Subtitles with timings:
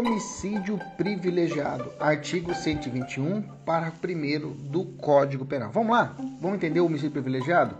[0.00, 1.92] homicídio privilegiado.
[2.00, 5.70] Artigo 121, parágrafo 1 do Código Penal.
[5.70, 6.16] Vamos lá?
[6.40, 7.76] Vamos entender o homicídio privilegiado?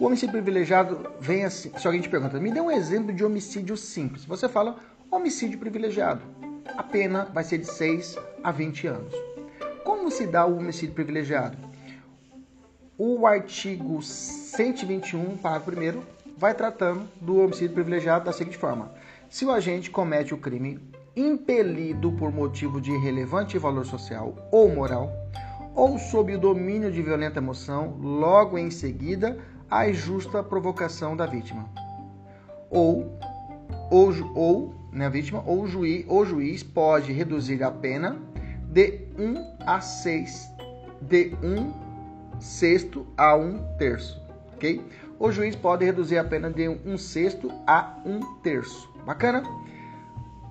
[0.00, 1.70] O homicídio privilegiado vem assim.
[1.78, 4.24] Se alguém te pergunta, me dê um exemplo de homicídio simples.
[4.24, 4.78] Você fala
[5.12, 6.22] homicídio privilegiado.
[6.76, 9.14] A pena vai ser de 6 a 20 anos.
[9.84, 11.56] Como se dá o homicídio privilegiado?
[12.98, 16.02] O artigo 121, parágrafo 1,
[16.36, 18.92] vai tratando do homicídio privilegiado da seguinte forma:
[19.30, 25.12] se o agente comete o crime impelido por motivo de irrelevante valor social ou moral,
[25.74, 29.38] ou sob o domínio de violenta emoção, logo em seguida
[29.70, 31.68] a justa provocação da vítima.
[32.70, 33.18] Ou,
[33.90, 38.16] ou, ou né, vítima, ou juiz, o juiz pode reduzir a pena
[38.70, 40.50] de 1 a 6,
[41.02, 41.88] de 1
[42.40, 44.22] sexto a 1 terço,
[44.54, 44.84] ok?
[45.18, 48.88] O juiz pode reduzir a pena de 1 sexto a 1 terço.
[49.04, 49.42] Bacana?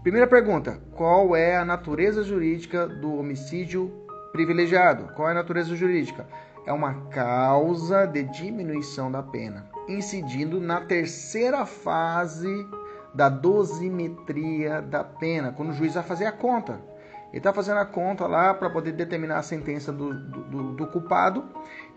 [0.07, 3.91] Primeira pergunta: qual é a natureza jurídica do homicídio
[4.31, 5.13] privilegiado?
[5.13, 6.25] Qual é a natureza jurídica?
[6.65, 12.65] É uma causa de diminuição da pena, incidindo na terceira fase
[13.13, 16.79] da dosimetria da pena, quando o juiz vai fazer a conta.
[17.27, 21.43] Ele está fazendo a conta lá para poder determinar a sentença do, do, do, culpado.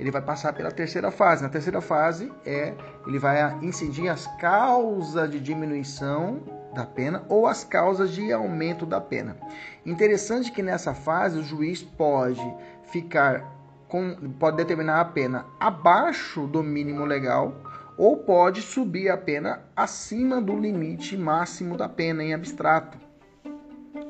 [0.01, 1.45] Ele vai passar pela terceira fase.
[1.45, 2.75] Na terceira fase é
[3.07, 9.01] ele vai incidir as causas de diminuição da pena ou as causas de aumento da
[9.01, 9.37] pena.
[9.85, 12.43] Interessante que nessa fase o juiz pode
[12.85, 13.45] ficar
[13.89, 17.55] com, pode determinar a pena abaixo do mínimo legal
[17.99, 22.97] ou pode subir a pena acima do limite máximo da pena em abstrato.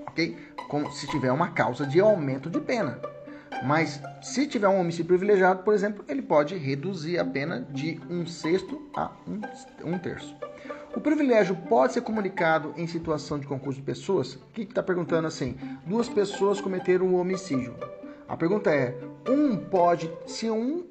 [0.07, 0.37] Ok?
[0.69, 3.01] Como se tiver uma causa de aumento de pena.
[3.65, 8.27] Mas se tiver um homicídio privilegiado, por exemplo, ele pode reduzir a pena de um
[8.27, 9.41] sexto a um,
[9.93, 10.37] um terço.
[10.95, 14.35] O privilégio pode ser comunicado em situação de concurso de pessoas?
[14.35, 15.57] O que está perguntando assim?
[15.87, 17.77] Duas pessoas cometeram um homicídio.
[18.29, 18.99] A pergunta é:
[19.29, 20.85] um pode, se um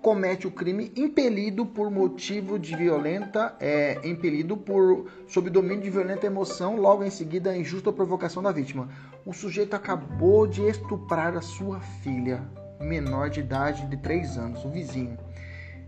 [0.00, 6.26] comete o crime impelido por motivo de violenta, é, impelido por sob domínio de violenta
[6.26, 8.88] emoção, logo em seguida a injusta provocação da vítima.
[9.26, 12.42] O sujeito acabou de estuprar a sua filha,
[12.80, 15.18] menor de idade de 3 anos, o vizinho.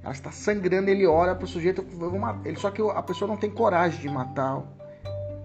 [0.06, 1.84] Ela está sangrando, ele olha para o sujeito,
[2.44, 4.62] ele, só que a pessoa não tem coragem de matar,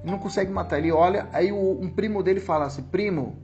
[0.04, 0.78] não consegue matar.
[0.78, 3.42] Ele olha, aí um primo dele fala assim: Primo,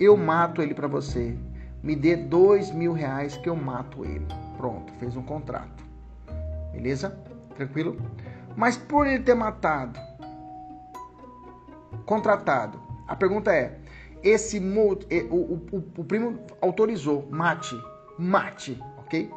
[0.00, 1.36] eu mato ele para você.
[1.82, 4.26] Me dê dois mil reais que eu mato ele.
[4.56, 5.84] Pronto, fez um contrato.
[6.72, 7.10] Beleza?
[7.54, 8.00] Tranquilo?
[8.56, 10.00] Mas por ele ter matado,
[12.06, 13.78] contratado, a pergunta é:
[14.22, 17.78] esse o, o, o, o primo autorizou, mate,
[18.18, 19.30] mate, ok?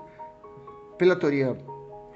[1.02, 1.58] Pela teoria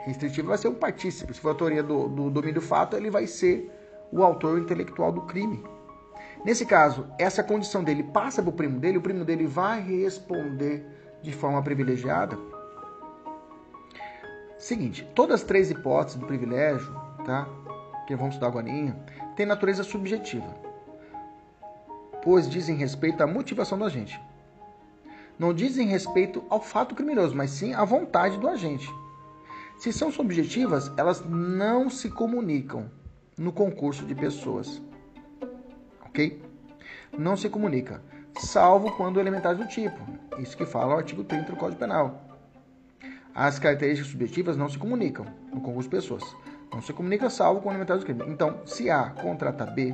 [0.05, 1.33] restritiva, vai ser um partícipe.
[1.33, 3.67] Se for a teoria do, do domínio do fato, ele vai ser
[4.11, 5.63] o autor intelectual do crime.
[6.45, 10.85] Nesse caso, essa condição dele passa para o primo dele, o primo dele vai responder
[11.23, 12.37] de forma privilegiada.
[14.59, 16.93] Seguinte, todas as três hipóteses do privilégio,
[17.25, 17.49] tá?
[18.05, 18.67] Que vamos estudar agora,
[19.35, 20.55] tem natureza subjetiva,
[22.23, 24.21] pois dizem respeito à motivação da gente
[25.37, 28.89] não dizem respeito ao fato criminoso, mas sim à vontade do agente.
[29.77, 32.89] Se são subjetivas, elas não se comunicam
[33.37, 34.81] no concurso de pessoas.
[36.05, 36.41] Ok?
[37.17, 38.01] Não se comunica,
[38.39, 39.99] salvo quando elementares do tipo.
[40.39, 42.21] Isso que fala o artigo 30 do Código Penal.
[43.33, 46.23] As características subjetivas não se comunicam no concurso de pessoas.
[46.73, 48.23] Não se comunica salvo com elementares do crime.
[48.31, 49.93] Então, se A contrata B,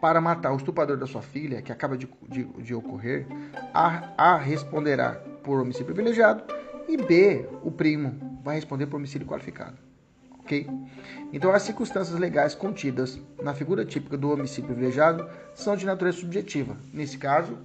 [0.00, 3.26] para matar o estuprador da sua filha, que acaba de, de, de ocorrer,
[3.74, 5.12] A, A responderá
[5.42, 6.42] por homicídio privilegiado
[6.88, 9.76] e B, o primo, vai responder por homicídio qualificado.
[10.40, 10.68] Ok?
[11.32, 16.76] Então, as circunstâncias legais contidas na figura típica do homicídio privilegiado são de natureza subjetiva.
[16.92, 17.56] Nesse caso,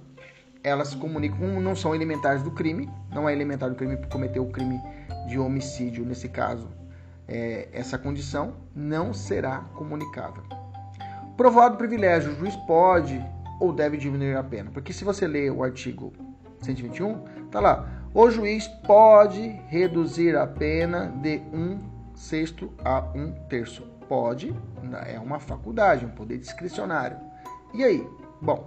[0.62, 4.80] elas comunicam, não são elementares do crime, não é elementar do crime cometer o crime
[5.26, 6.68] de homicídio, nesse caso,
[7.26, 10.44] é, essa condição não será comunicável.
[11.36, 13.22] Provado privilégio, o juiz pode
[13.60, 14.70] ou deve diminuir a pena.
[14.70, 16.12] Porque se você ler o artigo
[16.62, 17.18] 121,
[17.50, 17.88] tá lá.
[18.14, 21.78] O juiz pode reduzir a pena de um
[22.14, 23.82] sexto a um terço.
[24.08, 24.54] Pode,
[25.06, 27.18] é uma faculdade, um poder discricionário.
[27.74, 28.08] E aí?
[28.40, 28.64] Bom,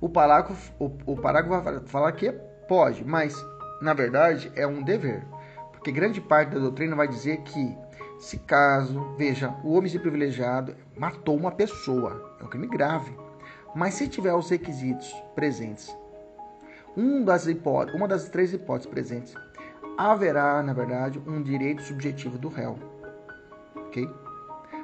[0.00, 2.30] o parágrafo, o, o parágrafo vai falar que
[2.68, 3.34] pode, mas
[3.80, 5.26] na verdade é um dever.
[5.72, 7.76] Porque grande parte da doutrina vai dizer que
[8.18, 13.14] se caso, veja, o homicídio privilegiado matou uma pessoa, é um crime grave.
[13.74, 15.94] Mas se tiver os requisitos presentes,
[16.96, 17.46] um das
[17.94, 19.34] uma das três hipóteses presentes,
[19.98, 22.78] haverá, na verdade, um direito subjetivo do réu.
[23.76, 24.08] Ok?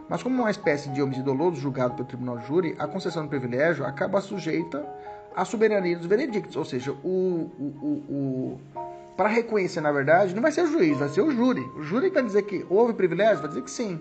[0.09, 3.31] Mas como uma espécie de homicídio doloso julgado pelo tribunal de júri, a concessão do
[3.31, 4.87] privilégio acaba sujeita
[5.35, 8.82] à soberania dos veredictos, ou seja, o, o, o, o
[9.17, 11.63] para reconhecer, na verdade, não vai ser o juiz, vai ser o júri.
[11.77, 14.01] O júri vai dizer que houve privilégio, vai dizer que sim.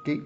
[0.00, 0.22] Ok?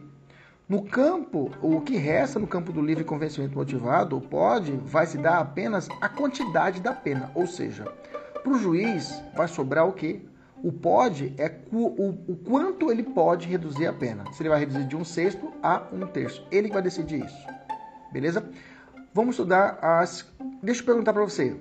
[0.68, 5.38] No campo, o que resta no campo do livre convencimento motivado, pode, vai se dar
[5.38, 7.84] apenas a quantidade da pena, ou seja,
[8.42, 10.20] para o juiz vai sobrar o quê?
[10.62, 14.24] O pode é o, o, o, quanto ele pode reduzir a pena.
[14.32, 16.44] Se ele vai reduzir de um sexto a um terço.
[16.50, 17.46] Ele que vai decidir isso.
[18.10, 18.48] Beleza?
[19.12, 20.26] Vamos estudar as.
[20.62, 21.56] Deixa eu perguntar para você.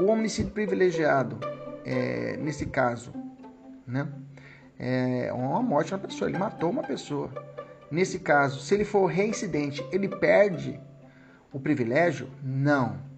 [0.00, 1.38] O homicídio privilegiado,
[1.84, 3.12] é, nesse caso,
[3.86, 4.08] né?
[4.78, 6.30] É uma morte uma pessoa.
[6.30, 7.30] Ele matou uma pessoa.
[7.90, 10.80] Nesse caso, se ele for reincidente, ele perde
[11.52, 12.30] o privilégio?
[12.42, 13.10] Não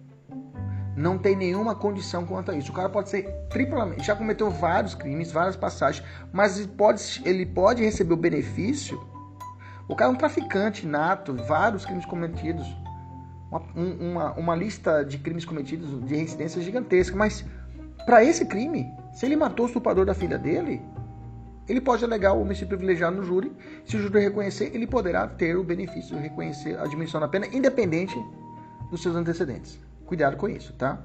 [0.95, 2.71] não tem nenhuma condição quanto a isso.
[2.71, 7.45] O cara pode ser triplamente, já cometeu vários crimes, várias passagens, mas ele pode, ele
[7.45, 9.01] pode receber o benefício.
[9.87, 12.65] O cara é um traficante nato, vários crimes cometidos,
[13.53, 13.61] uma,
[13.99, 17.45] uma, uma lista de crimes cometidos de reincidência gigantesca, mas
[18.05, 20.81] para esse crime, se ele matou o estuprador da filha dele,
[21.67, 23.51] ele pode alegar o homicídio privilegiado no júri.
[23.85, 27.47] Se o júri reconhecer, ele poderá ter o benefício de reconhecer a diminuição da pena,
[27.47, 28.15] independente
[28.91, 29.79] dos seus antecedentes.
[30.05, 31.01] Cuidado com isso, tá?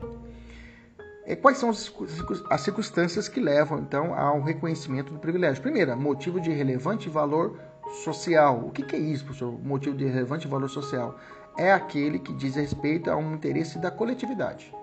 [1.27, 5.63] E quais são as circunstâncias que levam, então, ao reconhecimento do privilégio?
[5.63, 7.61] Primeira, motivo de relevante valor
[8.03, 8.65] social.
[8.67, 9.53] O que é isso, professor?
[9.63, 11.19] Motivo de relevante valor social?
[11.59, 14.75] É aquele que diz respeito a um interesse da coletividade.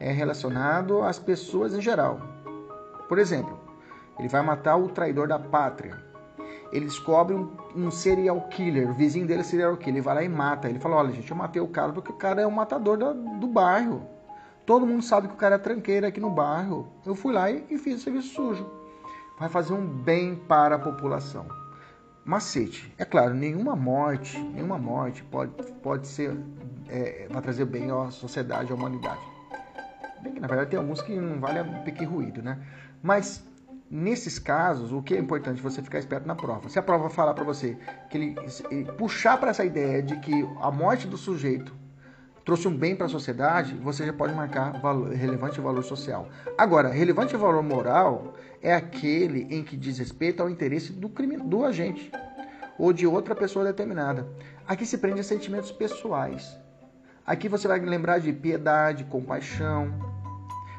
[0.00, 2.20] É relacionado às pessoas em geral.
[3.08, 3.60] Por exemplo,
[4.18, 6.06] ele vai matar o traidor da pátria
[6.72, 10.22] ele descobre um, um, serial killer, o vizinho dele é serial killer, ele vai lá
[10.22, 10.68] e mata.
[10.68, 13.12] Ele fala: Olha, gente, eu matei o cara porque o cara é o matador da,
[13.12, 14.06] do bairro.
[14.64, 16.88] Todo mundo sabe que o cara é tranqueiro aqui no bairro.
[17.04, 18.66] Eu fui lá e, e fiz o serviço sujo.
[19.38, 21.46] Vai fazer um bem para a população.
[22.26, 22.92] Macete.
[22.98, 25.52] É claro, nenhuma morte, nenhuma morte pode,
[25.82, 26.36] pode ser,
[26.88, 29.20] é, vai trazer bem à sociedade, à humanidade.
[30.22, 32.58] Bem que na verdade tem alguns que não vale a pequeno ruído, né?
[33.02, 33.42] Mas
[33.88, 36.68] Nesses casos, o que é importante você ficar esperto na prova.
[36.68, 37.78] Se a prova falar para você
[38.10, 38.36] que ele,
[38.68, 41.72] ele puxar para essa ideia de que a morte do sujeito
[42.46, 46.28] trouxe um bem para a sociedade, você já pode marcar valor, relevante valor social.
[46.56, 51.64] Agora, relevante valor moral é aquele em que diz respeito ao interesse do, crime, do
[51.64, 52.08] agente
[52.78, 54.28] ou de outra pessoa determinada.
[54.64, 56.56] Aqui se prende a sentimentos pessoais.
[57.26, 59.92] Aqui você vai lembrar de piedade, compaixão,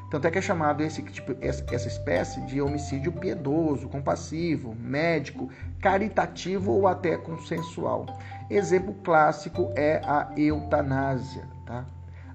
[0.10, 5.50] tanto é que é chamado esse tipo, essa espécie de homicídio piedoso, compassivo, médico,
[5.82, 8.06] caritativo ou até consensual.
[8.50, 11.46] Exemplo clássico é a eutanásia.
[11.66, 11.86] Tá?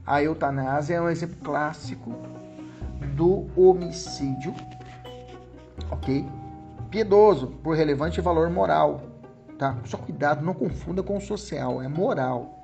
[0.07, 2.13] A eutanásia é um exemplo clássico
[3.15, 4.55] do homicídio,
[5.91, 6.29] ok?
[6.91, 9.01] Piedoso, por relevante valor moral.
[9.59, 9.79] Tá?
[9.85, 12.63] Só cuidado, não confunda com o social, é moral.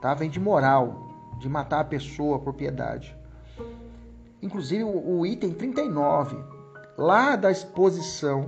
[0.00, 0.12] Tá?
[0.14, 1.08] Vem de moral,
[1.38, 3.16] de matar a pessoa por piedade.
[4.42, 6.36] Inclusive o item 39,
[6.98, 8.46] lá da exposição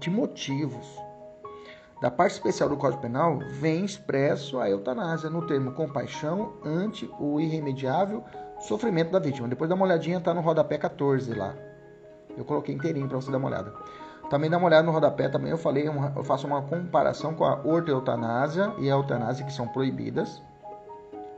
[0.00, 1.04] de motivos
[2.00, 7.40] da parte especial do Código Penal, vem expresso a eutanásia no termo compaixão ante o
[7.40, 8.24] irremediável
[8.60, 9.48] sofrimento da vítima.
[9.48, 11.54] Depois dá uma olhadinha, tá no rodapé 14 lá.
[12.36, 13.72] Eu coloquei inteirinho para você dar uma olhada.
[14.30, 17.60] Também dá uma olhada no rodapé, também eu falei, eu faço uma comparação com a
[17.62, 20.42] ortoeutanásia e a eutanásia que são proibidas.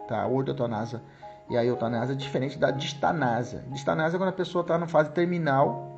[0.09, 0.23] Tá?
[0.23, 1.03] A ortoeutanásia
[1.51, 3.65] e a eutanásia é diferente da distanásia.
[3.69, 5.93] Distanásia é quando a pessoa está na fase terminal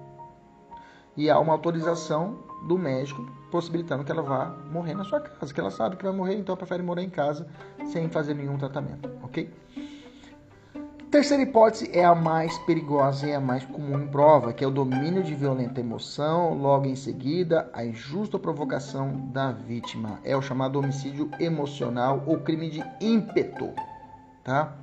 [1.17, 5.61] e há uma autorização do médico possibilitando que ela vá morrer na sua casa, que
[5.61, 7.47] ela sabe que vai morrer, então prefere morrer em casa
[7.93, 9.51] sem fazer nenhum tratamento, ok?
[11.11, 14.71] Terceira hipótese é a mais perigosa e a mais comum em prova, que é o
[14.71, 20.21] domínio de violenta emoção, logo em seguida a injusta provocação da vítima.
[20.23, 23.73] É o chamado homicídio emocional ou crime de ímpeto,
[24.45, 24.77] tá?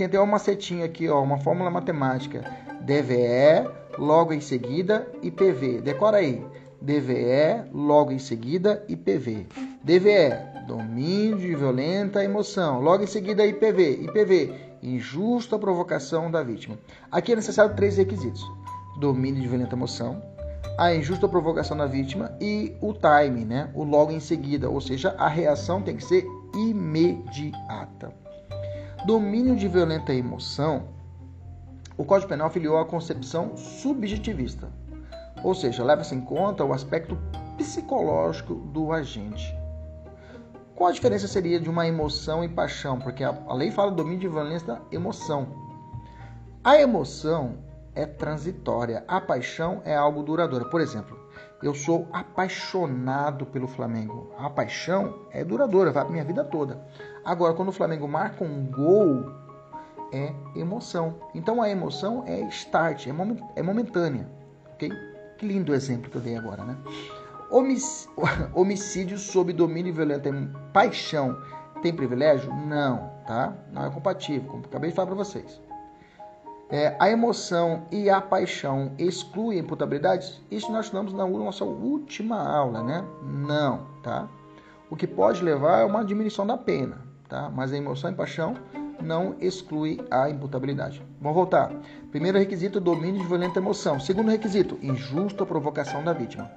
[0.00, 2.42] tem até uma setinha aqui, ó, uma fórmula matemática.
[2.80, 5.82] DVE, logo em seguida, IPV.
[5.82, 6.42] Decora aí.
[6.80, 9.46] DVE, logo em seguida, IPV.
[9.84, 12.80] DVE, domínio de violenta emoção.
[12.80, 14.04] Logo em seguida, IPV.
[14.04, 16.78] IPV, injusta provocação da vítima.
[17.10, 18.42] Aqui é necessário três requisitos:
[18.98, 20.22] domínio de violenta emoção,
[20.78, 23.70] a injusta provocação da vítima e o time, né?
[23.74, 28.12] O logo em seguida, ou seja, a reação tem que ser imediata.
[29.04, 30.84] Domínio de violenta emoção,
[31.96, 34.72] o Código Penal filiou a concepção subjetivista,
[35.42, 37.18] ou seja, leva-se em conta o aspecto
[37.56, 39.56] psicológico do agente.
[40.74, 42.98] Qual a diferença seria de uma emoção e paixão?
[42.98, 45.46] Porque a lei fala domínio de violência emoção.
[46.64, 47.58] A emoção
[47.94, 49.04] é transitória.
[49.06, 50.70] A paixão é algo duradouro.
[50.70, 51.18] Por exemplo,
[51.62, 54.32] eu sou apaixonado pelo Flamengo.
[54.38, 56.82] A paixão é duradoura, vai a minha vida toda.
[57.24, 59.30] Agora, quando o Flamengo marca um gol,
[60.12, 61.16] é emoção.
[61.34, 64.26] Então a emoção é start, é momentânea,
[64.72, 64.90] ok?
[65.40, 66.76] Que lindo exemplo que eu dei agora, né?
[68.54, 70.32] Homicídio sob domínio violento é
[70.70, 71.34] paixão
[71.80, 72.54] tem privilégio?
[72.54, 73.54] Não, tá?
[73.72, 75.58] Não é compatível, como acabei de falar para vocês.
[76.68, 80.44] É, a emoção e a paixão excluem imputabilidade?
[80.50, 83.02] Isso nós estudamos na nossa última aula, né?
[83.22, 84.28] Não, tá?
[84.90, 86.98] O que pode levar é uma diminuição da pena,
[87.30, 87.48] tá?
[87.48, 88.56] Mas a emoção e paixão
[89.02, 91.02] não exclui a imputabilidade.
[91.18, 91.72] Vamos voltar.
[92.10, 94.00] Primeiro requisito, domínio de violenta emoção.
[94.00, 96.50] Segundo requisito, injusta provocação da vítima.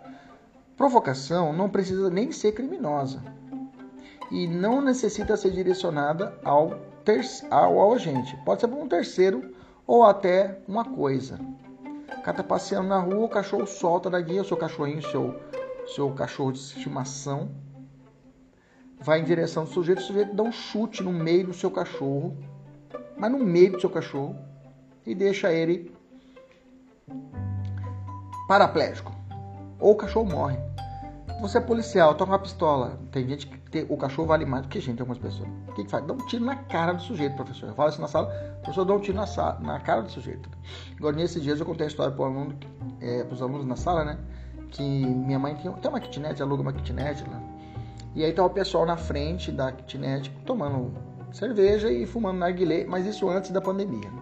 [0.76, 3.22] Provocação não precisa nem ser criminosa
[4.32, 6.80] e não necessita ser direcionada ao,
[7.52, 8.36] ao, ao agente.
[8.44, 9.54] Pode ser para um terceiro
[9.86, 11.40] ou até uma coisa.
[12.18, 15.40] O cara tá passeando na rua, o cachorro solta da guia, o seu cachorrinho, seu,
[15.94, 17.52] seu cachorro de estimação,
[19.00, 22.38] vai em direção do sujeito, o sujeito dá um chute no meio do seu cachorro,
[23.18, 24.36] mas no meio do seu cachorro,
[25.06, 25.94] e deixa ele
[28.48, 29.12] paraplégico.
[29.80, 30.58] Ou o cachorro morre.
[31.42, 33.00] Você é policial, toca uma pistola.
[33.12, 35.50] Tem gente que tem, o cachorro vale mais do que gente, algumas pessoas.
[35.68, 36.06] O que, que faz?
[36.06, 37.68] Dá um tiro na cara do sujeito, professor.
[37.70, 38.28] Eu falo isso na sala,
[38.62, 40.50] professor dá um tiro na, sala, na cara do sujeito.
[40.98, 42.56] Agora, nesses dias eu contei a história para aluno,
[43.02, 44.18] é, os alunos na sala, né?
[44.70, 47.42] Que minha mãe tem, tem uma kitnet, aluga uma kitnet lá.
[48.16, 50.94] E aí tá o pessoal na frente da kitnet tomando
[51.32, 54.10] cerveja e fumando narguilé, mas isso antes da pandemia.
[54.10, 54.22] Né?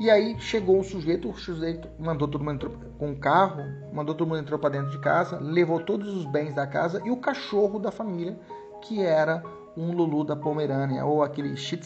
[0.00, 4.28] E aí chegou o sujeito, o sujeito mandou todo mundo com o carro, mandou todo
[4.28, 7.80] mundo entrar para dentro de casa, levou todos os bens da casa e o cachorro
[7.80, 8.38] da família,
[8.82, 9.42] que era
[9.76, 11.80] um Lulu da Pomerânia, ou aquele shih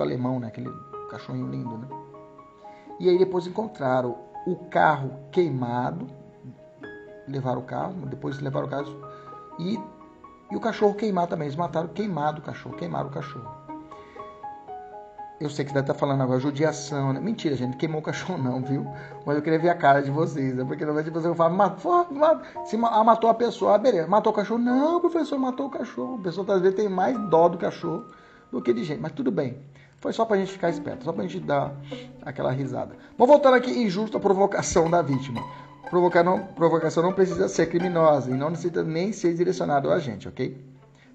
[0.00, 0.46] alemão, né?
[0.46, 0.70] aquele
[1.10, 1.76] cachorrinho lindo.
[1.76, 1.88] Né?
[3.00, 4.16] E aí depois encontraram
[4.46, 6.06] o carro queimado,
[7.26, 9.00] levaram o carro, depois levaram o carro
[9.58, 9.76] e,
[10.52, 11.46] e o cachorro queimado também.
[11.46, 13.59] Eles mataram queimado o cachorro, queimaram o cachorro.
[15.40, 17.18] Eu sei que deve estar tá falando agora, judiação, né?
[17.18, 18.86] Mentira, gente, queimou o cachorro não, viu?
[19.24, 20.62] Mas eu queria ver a cara de vocês, né?
[20.66, 22.06] Porque normalmente você fala, matou,
[22.66, 24.60] se ah, matou a pessoa, ah, beleza, matou o cachorro.
[24.60, 26.18] Não, professor, matou o cachorro.
[26.20, 28.04] A pessoa às vezes tem mais dó do cachorro
[28.52, 29.56] do que de gente, mas tudo bem.
[29.96, 31.74] Foi só pra gente ficar esperto, só pra gente dar
[32.20, 32.94] aquela risada.
[33.16, 35.42] Vamos voltar aqui, injusta provocação da vítima.
[35.88, 40.28] Provocar não, provocação não precisa ser criminosa e não necessita nem ser direcionado a gente,
[40.28, 40.69] ok?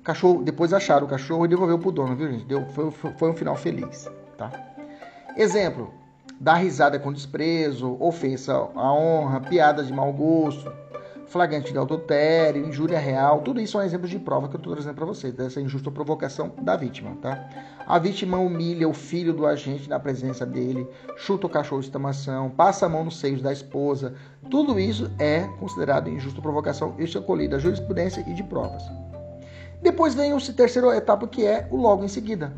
[0.06, 2.46] Cachorro, depois acharam o cachorro e devolveu pro dono, viu, gente?
[2.46, 4.52] Deu, foi, foi um final feliz, tá?
[5.36, 5.92] Exemplo:
[6.40, 10.72] dar risada com desprezo, ofensa à honra, piadas de mau gosto,
[11.28, 14.96] flagrante de adultério, injúria real, tudo isso são exemplos de prova que eu estou trazendo
[14.96, 17.50] para vocês, dessa injusta provocação da vítima, tá?
[17.88, 22.50] A vítima humilha o filho do agente na presença dele, chuta o cachorro de estimação,
[22.52, 24.14] passa a mão nos seios da esposa,
[24.52, 28.84] tudo isso é considerado injusta provocação, isso é colhido da jurisprudência e de provas.
[29.86, 32.52] Depois vem a terceira etapa que é o logo em seguida.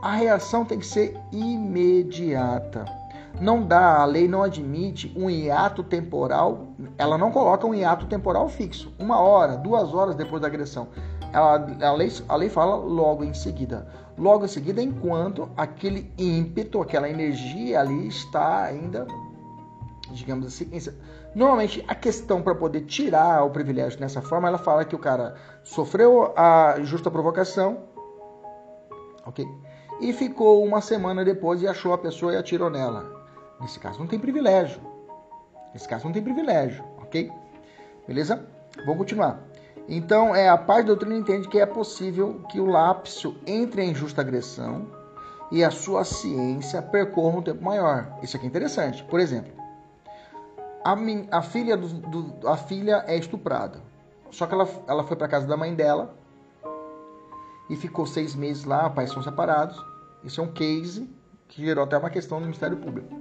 [0.00, 2.86] A reação tem que ser imediata.
[3.38, 8.48] Não dá, a lei não admite um hiato temporal, ela não coloca um hiato temporal
[8.48, 10.88] fixo, uma hora, duas horas depois da agressão.
[11.30, 13.86] Ela, a, lei, a lei fala logo em seguida.
[14.16, 19.06] Logo em seguida, enquanto aquele ímpeto, aquela energia ali está ainda,
[20.10, 20.68] digamos assim,
[21.34, 25.34] Normalmente, a questão para poder tirar o privilégio dessa forma, ela fala que o cara
[25.62, 27.84] sofreu a justa provocação,
[29.24, 29.46] ok?
[30.00, 33.10] E ficou uma semana depois e achou a pessoa e atirou nela.
[33.60, 34.80] Nesse caso, não tem privilégio.
[35.72, 37.30] Nesse caso, não tem privilégio, ok?
[38.06, 38.44] Beleza?
[38.84, 39.40] Vamos continuar.
[39.88, 43.84] Então, é, a parte da doutrina entende que é possível que o lapso entre a
[43.84, 44.86] injusta agressão
[45.50, 48.18] e a sua ciência percorra um tempo maior.
[48.22, 49.04] Isso aqui é interessante.
[49.04, 49.52] Por exemplo,
[50.84, 50.96] a,
[51.38, 53.80] a filha do, do, a filha é estuprada.
[54.30, 56.14] Só que ela, ela foi para casa da mãe dela
[57.68, 59.82] e ficou seis meses lá, pais são separados.
[60.24, 61.08] Isso é um case
[61.48, 63.20] que gerou até uma questão no Ministério Público.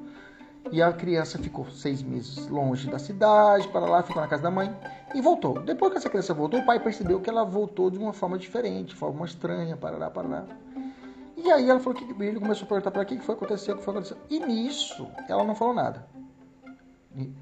[0.72, 4.52] E a criança ficou seis meses longe da cidade, para lá, ficou na casa da
[4.52, 4.74] mãe
[5.14, 5.60] e voltou.
[5.60, 8.96] Depois que essa criança voltou, o pai percebeu que ela voltou de uma forma diferente,
[8.96, 10.46] forma estranha, para lá, para lá.
[11.36, 13.84] E aí ela falou que ele começou a perguntar para que foi acontecer, o que
[13.84, 14.16] foi acontecer.
[14.30, 16.06] E nisso ela não falou nada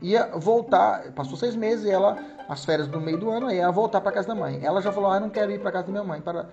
[0.02, 4.02] ia voltar, passou seis meses e ela, as férias do meio do ano, ia voltar
[4.02, 4.60] para casa da mãe.
[4.64, 6.22] Ela já falou, ah, não quero ir para casa da minha mãe.
[6.22, 6.50] Para...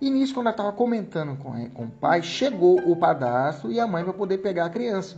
[0.00, 3.86] E nisso, quando ela estava comentando com, com o pai, chegou o padastro e a
[3.86, 5.16] mãe para poder pegar a criança.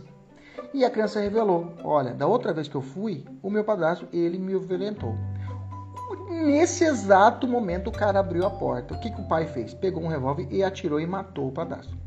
[0.73, 4.37] E a criança revelou, olha, da outra vez que eu fui, o meu padastro, ele
[4.37, 5.15] me violentou.
[6.29, 8.93] Nesse exato momento, o cara abriu a porta.
[8.93, 9.73] O que, que o pai fez?
[9.73, 11.97] Pegou um revólver e atirou e matou o padastro.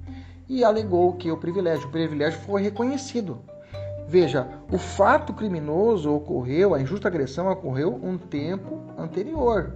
[0.48, 3.42] E alegou que o privilégio, o privilégio foi reconhecido
[4.06, 9.74] Veja, o fato criminoso ocorreu, a injusta agressão ocorreu um tempo anterior.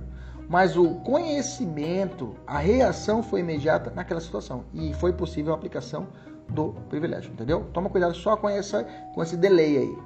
[0.48, 4.64] Mas o conhecimento, a reação foi imediata naquela situação.
[4.72, 6.08] E foi possível a aplicação
[6.48, 7.66] do privilégio, entendeu?
[7.72, 9.98] Toma cuidado só com, essa, com esse delay aí.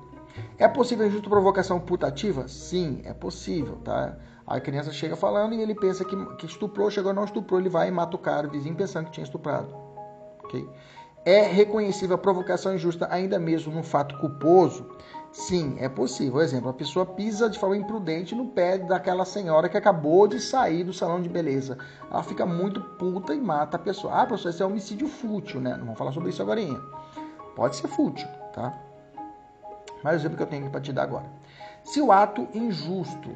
[0.58, 2.48] É possível injusta provocação putativa?
[2.48, 4.16] Sim, é possível, tá?
[4.46, 7.88] A criança chega falando e ele pensa que, que estuprou, chegou não estuprou, ele vai
[7.88, 9.72] e mata o cara, o vizinho pensando que tinha estuprado.
[10.44, 10.68] Ok?
[11.24, 14.84] É reconhecível a provocação injusta ainda mesmo num fato culposo?
[15.30, 16.32] Sim, é possível.
[16.32, 20.40] Por exemplo, a pessoa pisa de forma imprudente no pé daquela senhora que acabou de
[20.40, 21.78] sair do salão de beleza.
[22.10, 24.12] Ela fica muito puta e mata a pessoa.
[24.14, 25.76] Ah, professor, esse é homicídio fútil, né?
[25.76, 26.60] Não vamos falar sobre isso agora.
[27.54, 28.76] Pode ser fútil, tá?
[30.02, 31.26] Mais exemplo que eu tenho para te dar agora.
[31.84, 33.30] Se o ato injusto,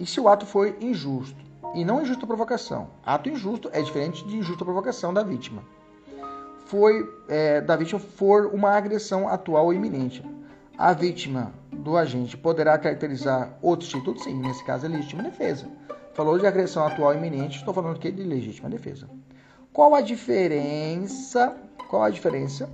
[0.00, 1.42] e se o ato foi injusto,
[1.74, 5.62] e não injusta provocação, ato injusto é diferente de injusta provocação da vítima.
[6.72, 10.24] Foi é, da vítima for uma agressão atual ou iminente.
[10.78, 14.18] A vítima do agente poderá caracterizar outro título?
[14.18, 15.68] Sim, nesse caso é legítima defesa.
[16.14, 19.06] Falou de agressão atual iminente, estou falando aqui de legítima defesa.
[19.70, 21.54] Qual a diferença?
[21.90, 22.70] Qual a diferença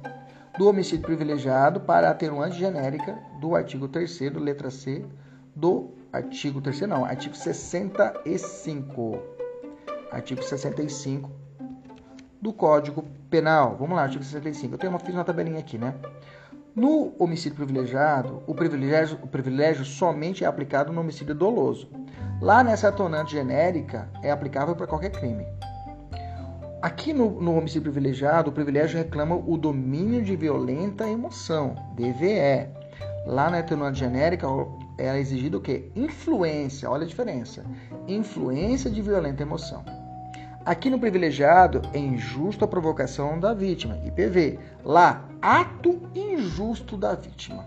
[0.57, 5.05] do homicídio privilegiado para a atenuante genérica do artigo 3 letra C,
[5.57, 9.19] do artigo 3 não, artigo 65.
[10.13, 11.48] Artigo 65
[12.41, 13.77] do Código Penal.
[13.79, 14.75] Vamos lá, artigo 65.
[14.75, 15.95] Eu tenho uma, fiz uma tabelinha aqui, né?
[16.75, 21.89] No homicídio privilegiado, o privilégio, o privilégio somente é aplicado no homicídio doloso.
[22.41, 25.45] Lá nessa atenuante genérica, é aplicável para qualquer crime.
[26.81, 32.69] Aqui no, no, homicídio privilegiado, o privilégio reclama o domínio de violenta emoção, DVE.
[33.27, 34.47] Lá na atenuante genérica
[34.97, 35.91] é exigido o quê?
[35.97, 37.65] Influência, olha a diferença.
[38.07, 39.85] Influência de violenta emoção.
[40.65, 44.59] Aqui no privilegiado é injusto a provocação da vítima, IPV.
[44.85, 47.67] Lá, ato injusto da vítima.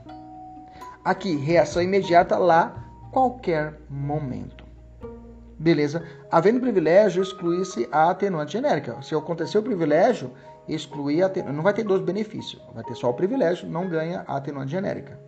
[1.04, 4.64] Aqui, reação imediata, lá, qualquer momento.
[5.58, 6.04] Beleza?
[6.30, 9.02] Havendo privilégio, exclui-se a atenuante genérica.
[9.02, 10.32] Se acontecer o privilégio,
[10.68, 11.56] excluir a atenuante.
[11.56, 12.62] Não vai ter dois benefícios.
[12.74, 15.20] Vai ter só o privilégio, não ganha a atenuante genérica.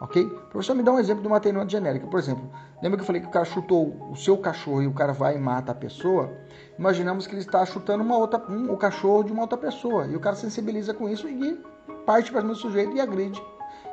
[0.00, 0.26] Ok?
[0.50, 2.06] Professor, me dá um exemplo de uma atenuante genérica.
[2.06, 2.48] Por exemplo,
[2.80, 5.36] lembra que eu falei que o cara chutou o seu cachorro e o cara vai
[5.36, 6.32] e mata a pessoa?
[6.78, 10.06] Imaginamos que ele está chutando uma outra, um, o cachorro de uma outra pessoa.
[10.06, 11.60] E o cara sensibiliza com isso e
[12.06, 13.42] parte para do sujeito e agride.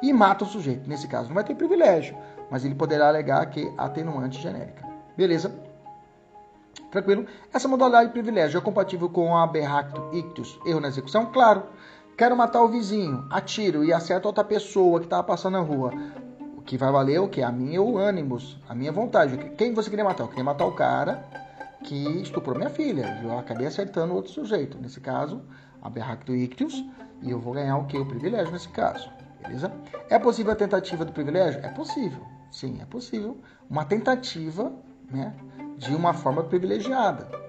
[0.01, 0.87] E mata o sujeito.
[0.87, 2.15] Nesse caso, não vai ter privilégio.
[2.51, 4.85] Mas ele poderá alegar que atenuante genérica.
[5.17, 5.51] Beleza?
[6.91, 7.25] Tranquilo?
[7.51, 11.25] Essa modalidade de privilégio é compatível com a berracto ictus, erro na execução?
[11.25, 11.63] Claro.
[12.17, 15.91] Quero matar o vizinho, atiro e acerto outra pessoa que estava passando na rua.
[16.57, 17.41] O que vai valer é o que?
[17.41, 19.37] A minha o ânimos, a minha vontade.
[19.57, 20.23] Quem você queria matar?
[20.23, 21.25] Eu queria matar o cara
[21.83, 23.19] que estuprou minha filha.
[23.21, 24.77] Eu acabei acertando outro sujeito.
[24.79, 25.41] Nesse caso,
[25.81, 26.85] a berracto ictus.
[27.21, 27.97] E eu vou ganhar o que?
[27.97, 29.09] O privilégio nesse caso.
[29.41, 29.69] Beleza?
[30.09, 31.59] É possível a tentativa do privilégio?
[31.65, 32.25] É possível.
[32.49, 33.37] Sim, é possível.
[33.69, 34.71] Uma tentativa,
[35.11, 35.33] né?
[35.77, 37.44] de uma forma privilegiada.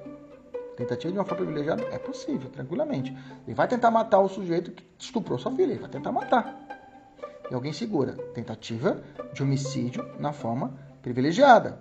[0.76, 3.16] Tentativa de uma forma privilegiada é possível, tranquilamente.
[3.46, 6.54] Ele vai tentar matar o sujeito que estuprou sua filha, ele vai tentar matar.
[7.50, 8.12] E alguém segura.
[8.34, 9.00] Tentativa
[9.32, 11.78] de homicídio na forma privilegiada.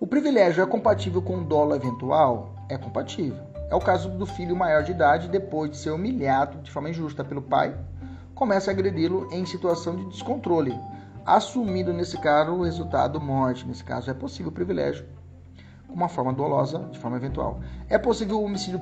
[0.00, 2.56] O privilégio é compatível com o dolo eventual?
[2.68, 3.40] É compatível.
[3.70, 7.24] É o caso do filho maior de idade, depois de ser humilhado de forma injusta
[7.24, 7.78] pelo pai,
[8.34, 10.76] começa a agredi-lo em situação de descontrole,
[11.24, 13.66] assumindo nesse caso o resultado morte.
[13.66, 15.06] Nesse caso é possível o privilégio
[15.94, 17.60] uma forma dolosa, de forma eventual.
[17.88, 18.80] É possível o homicídio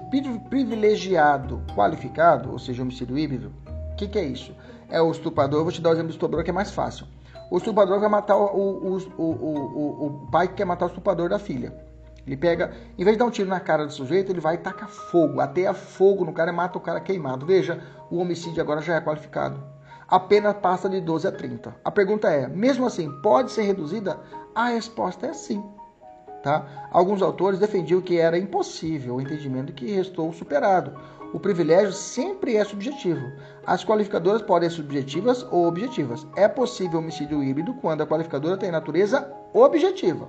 [0.49, 3.53] privilegiado qualificado, ou seja, homicídio híbrido?
[3.93, 4.55] O que, que, é isso?
[4.89, 7.07] É o estuprador, vou te dar o exemplo do estuprador que é mais fácil.
[7.51, 11.39] O estuprador vai matar o, o, o, o, pai que quer matar o estuprador da
[11.39, 11.75] filha.
[12.27, 14.59] Ele pega, em vez de dar um tiro na cara do sujeito, ele vai e
[14.59, 17.45] taca fogo, ateia fogo no cara e mata o cara queimado.
[17.45, 19.61] Veja, o homicídio agora já é qualificado.
[20.07, 21.75] A pena passa de 12 a 30.
[21.85, 24.19] A pergunta é: mesmo assim, pode ser reduzida?
[24.55, 25.63] A resposta é sim.
[26.43, 26.89] Tá?
[26.91, 30.93] Alguns autores defendiam que era impossível o entendimento que restou superado.
[31.35, 33.31] O privilégio sempre é subjetivo.
[33.65, 36.27] As qualificadoras podem ser subjetivas ou objetivas.
[36.35, 40.29] É possível homicídio híbrido quando a qualificadora tem natureza objetiva.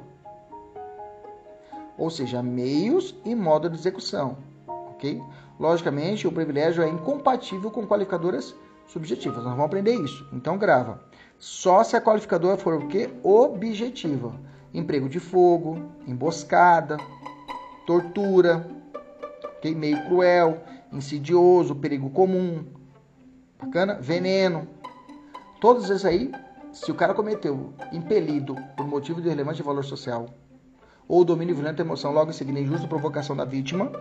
[1.97, 4.37] Ou seja, meios e modo de execução.
[4.67, 5.21] ok?
[5.59, 8.53] Logicamente, o privilégio é incompatível com qualificadoras
[8.85, 9.43] subjetivas.
[9.43, 10.27] Nós vamos aprender isso.
[10.33, 11.01] Então grava.
[11.39, 13.09] Só se a qualificadora for o quê?
[13.23, 16.97] Objetiva emprego de fogo, emboscada,
[17.85, 18.67] tortura,
[19.75, 22.65] meio cruel, insidioso, perigo comum,
[23.61, 23.95] bacana?
[24.01, 24.67] Veneno.
[25.59, 26.31] Todos esses aí,
[26.71, 30.27] se o cara cometeu impelido por motivo de relevante valor social
[31.07, 33.91] ou domínio violento da emoção logo em seguida injusta provocação da vítima,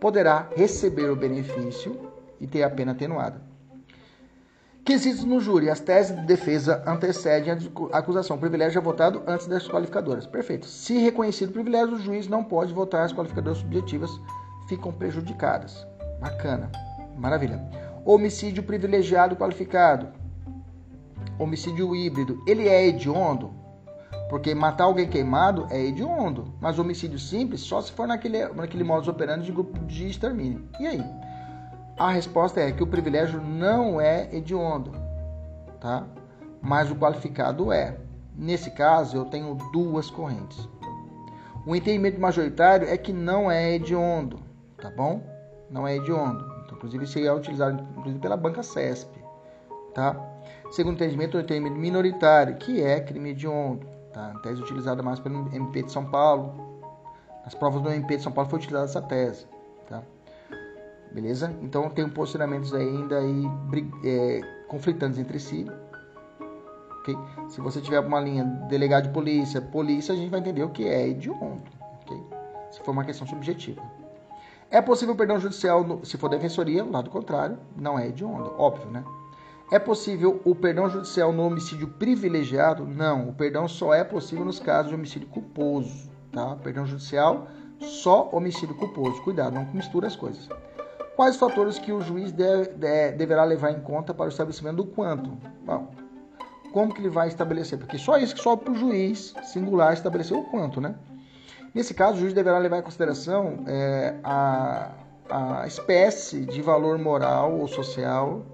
[0.00, 1.98] poderá receber o benefício
[2.40, 3.53] e ter a pena atenuada.
[4.84, 5.70] Quesitos no júri.
[5.70, 7.50] As teses de defesa antecedem
[7.90, 8.36] a acusação.
[8.36, 10.26] O privilégio é votado antes das qualificadoras.
[10.26, 10.66] Perfeito.
[10.66, 14.10] Se reconhecido o privilégio, o juiz não pode votar as qualificadoras subjetivas,
[14.68, 15.86] ficam prejudicadas.
[16.20, 16.70] Bacana.
[17.16, 17.62] Maravilha.
[18.04, 20.08] Homicídio privilegiado qualificado.
[21.38, 22.42] Homicídio híbrido.
[22.46, 23.54] Ele é hediondo?
[24.28, 26.52] Porque matar alguém queimado é hediondo.
[26.60, 30.68] Mas homicídio simples só se for naquele, naquele modus operandi de grupo de extermínio.
[30.78, 31.02] E aí?
[31.96, 34.90] A resposta é que o privilégio não é hediondo,
[35.80, 36.04] tá?
[36.60, 37.96] Mas o qualificado é.
[38.36, 40.68] Nesse caso, eu tenho duas correntes.
[41.64, 44.40] O entendimento majoritário é que não é hediondo,
[44.76, 45.22] tá bom?
[45.70, 46.44] Não é hediondo.
[46.64, 49.16] Então, inclusive, isso é utilizado inclusive, pela banca CESP,
[49.94, 50.16] tá?
[50.72, 54.34] Segundo entendimento, o entendimento minoritário, que é crime hediondo, tá?
[54.42, 56.52] Tese utilizada mais pelo MP de São Paulo.
[57.44, 59.46] Nas provas do MP de São Paulo foi utilizada essa tese,
[59.88, 60.02] tá?
[61.14, 61.54] Beleza?
[61.62, 63.44] Então tem posicionamentos ainda aí
[64.04, 65.66] é, conflitantes entre si.
[67.00, 67.16] Okay?
[67.48, 70.86] Se você tiver uma linha delegado de polícia, polícia, a gente vai entender o que
[70.86, 71.62] é hediondo.
[72.02, 72.20] Okay?
[72.72, 73.80] Se for uma questão subjetiva.
[74.70, 79.04] É possível perdão judicial no, se for defensoria, lado contrário, não é hediondo, óbvio, né?
[79.70, 82.84] É possível o perdão judicial no homicídio privilegiado?
[82.84, 86.56] Não, o perdão só é possível nos casos de homicídio culposo, tá?
[86.56, 87.46] Perdão judicial,
[87.78, 89.22] só homicídio culposo.
[89.22, 90.48] Cuidado, não mistura as coisas.
[91.16, 92.70] Quais fatores que o juiz deve,
[93.12, 95.30] deverá levar em conta para o estabelecimento do quanto?
[95.64, 95.90] Bom,
[96.72, 97.78] como que ele vai estabelecer?
[97.78, 100.96] Porque só isso que só para o juiz singular estabelecer o quanto, né?
[101.72, 104.90] Nesse caso, o juiz deverá levar em consideração é, a,
[105.30, 108.44] a espécie de valor moral ou social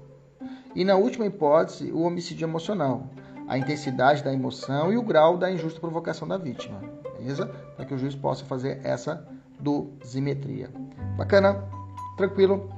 [0.75, 3.07] e, na última hipótese, o homicídio emocional,
[3.49, 6.81] a intensidade da emoção e o grau da injusta provocação da vítima,
[7.19, 7.47] beleza?
[7.77, 9.27] Para que o juiz possa fazer essa
[9.59, 10.71] dosimetria.
[11.17, 11.80] Bacana?
[12.21, 12.71] Tranquilo?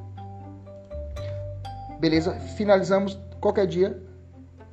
[1.98, 2.32] Beleza?
[2.56, 4.00] Finalizamos qualquer dia.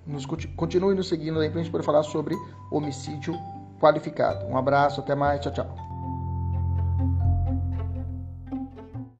[0.05, 2.35] Nos, continue nos seguindo aí para a gente poder falar sobre
[2.71, 3.33] homicídio
[3.79, 4.45] qualificado.
[4.45, 5.88] Um abraço, até mais, tchau, tchau.